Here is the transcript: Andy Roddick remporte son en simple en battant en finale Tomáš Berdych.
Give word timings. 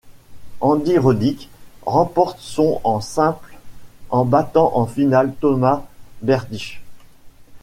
Andy 0.61 0.97
Roddick 0.97 1.47
remporte 1.85 2.39
son 2.39 2.81
en 2.83 3.01
simple 3.01 3.59
en 4.09 4.25
battant 4.25 4.71
en 4.75 4.87
finale 4.87 5.31
Tomáš 5.39 5.83
Berdych. 6.23 6.81